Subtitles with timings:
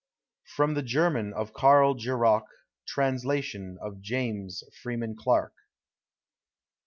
[0.55, 2.47] From the German of KARL GKROCK.
[2.87, 5.53] Translation of JAMES FREEMAN CLARKE.